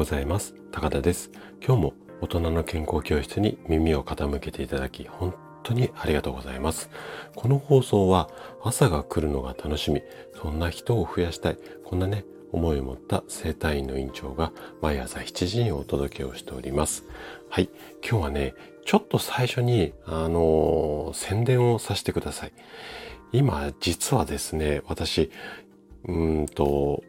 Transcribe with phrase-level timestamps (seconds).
[0.00, 0.54] ございます。
[0.72, 1.30] 高田です。
[1.62, 6.88] 今日も大人の健康教室に耳を傾けていただき本当にありがとうございます。
[7.34, 8.30] この放送は
[8.64, 10.00] 朝が来るのが楽しみ
[10.40, 17.04] そんな人を増やしたいこんなね思いを持った生体院の院長が毎朝7時にお届けをしております。
[17.50, 17.68] はい。
[18.02, 18.54] 今日はね
[18.86, 22.52] ちょっと最初にあのー、宣伝をさせてください。
[23.32, 25.30] 今実はですね私
[26.08, 27.02] うんと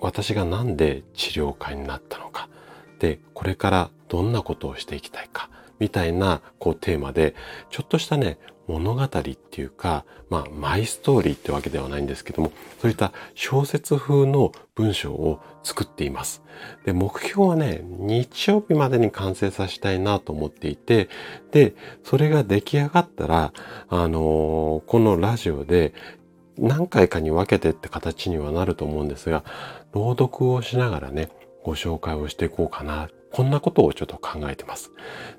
[0.00, 2.48] 私が何で治療家になったのか、
[2.98, 7.34] で、これからどんなことをしていきたいか、みたいな、こう、テーマで、
[7.70, 8.38] ちょっとしたね、
[8.68, 9.22] 物語って
[9.62, 16.42] いうか、まあ、マイストーリーってわけではないんですけども、そういった小説風の文章を作っています。
[16.84, 21.08] で、目標はね、日曜日までに完成させたいなと思っていて、
[21.50, 21.74] で、
[22.04, 23.52] それが出来上がったら、
[23.88, 25.94] あのー、このラジオで
[26.58, 29.44] 何回かに分けてって形にはなると思うんですが、
[29.92, 31.30] 朗読をしながらね、
[31.64, 33.08] ご紹介をしていこうかな。
[33.30, 34.90] こんなことをちょっと考えてます。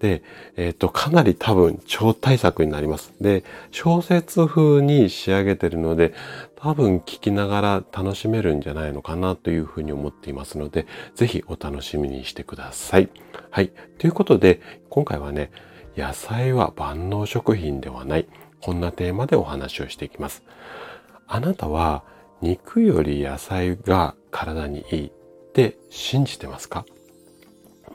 [0.00, 0.22] で、
[0.56, 3.14] えっ、ー、と、かなり多分超大作になります。
[3.20, 6.12] で、小説風に仕上げてるので、
[6.56, 13.08] 多分聞きながら楽しめるんじゃないのかなというふうに思っていますので、ぜひお楽しみにしてください。
[13.50, 13.72] はい。
[13.98, 15.50] ということで、今回はね、
[15.96, 18.28] 野菜は万能食品ではない。
[18.60, 20.42] こんなテーマでお話をしていきます。
[21.26, 22.04] あなたは
[22.42, 25.10] 肉より野菜が体にいいっ
[25.52, 26.84] て信じてますか？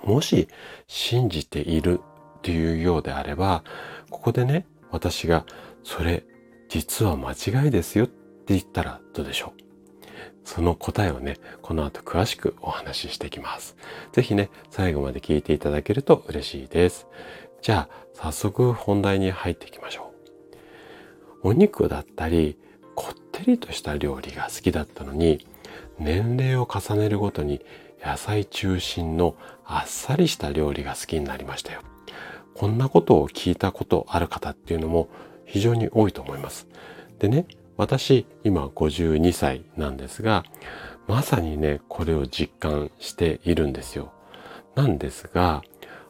[0.03, 0.47] もし
[0.88, 2.00] 信じている
[2.39, 3.64] っていうようであれば、
[4.09, 5.45] ここでね、私が
[5.83, 6.23] それ
[6.69, 9.61] 実は間違いですよって言ったらどうでしょう？
[10.44, 13.75] その答えをね、この後詳しくお話ししていきます。
[14.14, 17.08] ぜひね、最後まで聞いていただけると嬉しいです。
[17.64, 20.14] じゃあ、早速本題に入っていきましょ
[21.44, 21.49] う。
[21.49, 22.59] お肉だったり、
[22.94, 25.47] こってりとした料理が好きだったのに、
[26.00, 27.62] 年齢を重ねるごとに
[28.04, 31.82] 野菜中心のあっさりした料理が好きになりましたよ。
[32.54, 35.10] こんなことを聞いたことある方っていうのも
[35.45, 36.67] 非常に多いと思います。
[37.20, 37.45] でね、
[37.78, 40.44] 私今52歳なんですが、
[41.08, 44.11] まさにね、これを実感しているんですよ。
[44.76, 45.64] なんですが、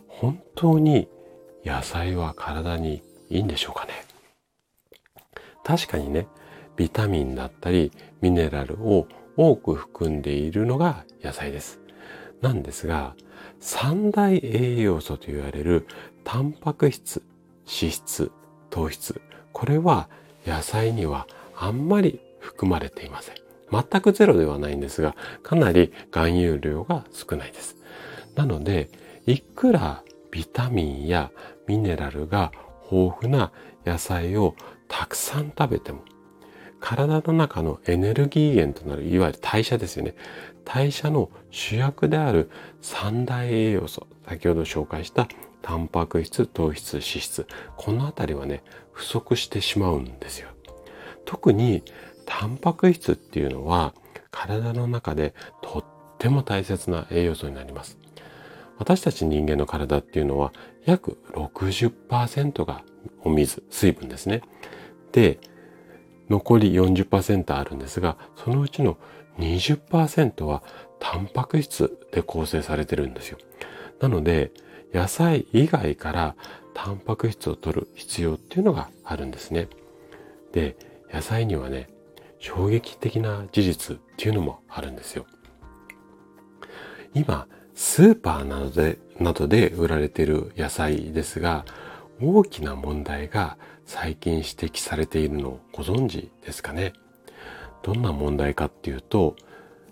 [0.07, 1.07] 本当に
[1.66, 3.94] 野菜は体にいいんでしょうかね。
[5.63, 6.28] 確かにね、
[6.75, 7.91] ビタミンだったり
[8.22, 9.07] ミネラルを
[9.38, 11.79] 多く含んでいるのが野菜です。
[12.41, 13.16] なんですが、
[13.59, 15.88] 三大栄養素と言われる
[16.23, 17.23] タンパク質、
[17.66, 18.31] 脂質、
[18.69, 19.22] 糖質、
[19.53, 20.09] これは
[20.45, 23.35] 野菜にはあんまり含まれていません。
[23.72, 27.75] 全くゼロではないんですが、かなり含有量が少ないです。
[28.35, 28.90] なので、
[29.25, 31.31] いくらビタミンや
[31.68, 32.51] ミネラルが
[32.91, 33.51] 豊富な
[33.85, 34.56] 野菜を
[34.88, 36.03] たくさん食べても
[36.80, 40.16] 体の中のエネルギー源となるいわゆる代謝ですよね。
[40.63, 42.50] 代謝の主役である
[42.81, 45.28] 三大栄養素先ほど紹介した
[45.62, 47.47] タンパク質糖質脂質
[47.78, 50.50] この辺りはね不足してしまうんですよ。
[51.25, 51.84] 特に
[52.25, 53.94] タンパク質っていうのは
[54.31, 55.86] 体の中でとっ
[56.18, 57.97] ても大切な栄養素になります。
[58.78, 60.52] 私たち人間の体っていうのは
[60.86, 62.84] 約60%が
[63.24, 64.42] お水水分ですね。
[65.12, 65.40] で
[66.30, 68.97] 残り40%あるんですが、そのうちの
[69.40, 70.63] 20%は
[71.00, 73.38] タンパク質で構成されてるんですよ。
[74.00, 74.52] なので、
[74.94, 76.36] 野菜以外から
[76.74, 79.68] タンパク質を取る必要っていうのがあるんですね。
[80.52, 80.75] で、
[81.13, 81.90] 野菜にはね、
[82.40, 85.25] 衝撃的な事実っていうのもあるんですよ。
[87.13, 91.66] 今、スーパーなどで、などで売られている野菜ですが、
[92.21, 96.93] 大きな問題が最近指摘されているのをご存知ですかね？
[97.83, 99.35] どんな問題かっていうと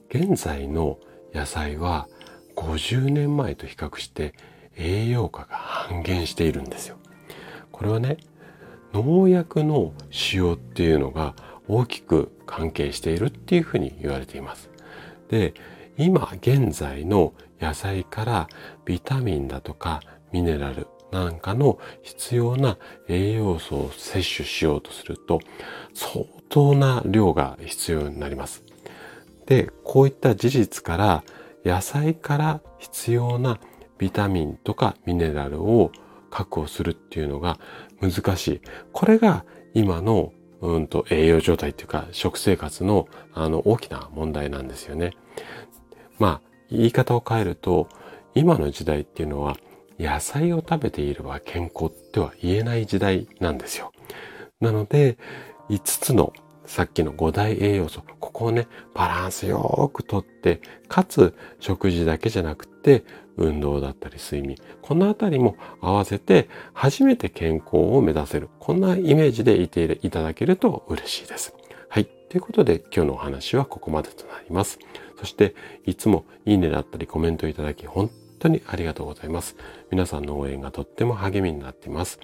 [0.09, 1.00] 現在の
[1.34, 2.07] 野菜は
[2.56, 4.34] 50年前と比較して
[4.78, 6.97] 栄養価が半減しているんですよ。
[7.72, 8.17] これはね
[8.94, 11.35] 農薬の使用っていうのが
[11.67, 14.69] 大きく関係しているっていうふうに言われています。
[15.29, 15.53] で
[15.97, 18.47] 今現在の野菜から
[18.85, 22.78] ビタミンだとかミネラルなんかの必要な
[23.08, 25.40] 栄養素を摂取しようとすると
[25.94, 28.64] 相当な量が必要になります。
[29.46, 31.24] で、こういった事実から
[31.64, 33.60] 野菜から必要な
[33.98, 35.92] ビタミンとかミネラルを
[36.32, 37.60] 確保するっていうのが
[38.02, 38.62] 難しい。
[38.92, 45.12] これが今のうんと栄養状態っていうか食生活のあの大きな問題なんですよね。
[46.18, 47.88] まあ言い方を変えると
[48.34, 49.58] 今の時代っていうのは
[49.99, 53.91] 野菜を食べていれば健康っては言えない時代なんですよ。
[54.59, 55.17] なので、
[55.69, 56.34] 5つの
[56.66, 63.03] さっきの5大栄養素、ここをね、バランスよくとって、かつ食事だけじゃなくて、
[63.35, 68.49] 運動だったり睡眠、このあたりも合わせて初めて健康を目指せる。
[68.59, 71.53] こんなイメージでいていただけると嬉しいです。
[71.90, 72.05] はい。
[72.05, 74.79] ということで今日のお話はここまでとなります。
[75.19, 75.55] そして
[75.85, 78.09] いつもいいねだったりコメントいただき本
[78.43, 79.55] 当にありがとうございます。
[79.90, 82.19] 皆さんの応援がとっても励みになっています。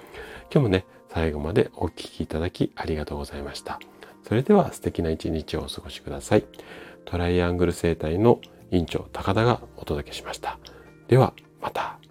[0.52, 3.80] 今日もね、最後までお聴きいただきありがとうございました。
[4.24, 6.46] それでは素敵な一日をお過ごしください。
[7.06, 8.40] トライアングル生態の
[8.72, 10.60] 院長高田がお届けしました。
[11.08, 12.09] ではまた。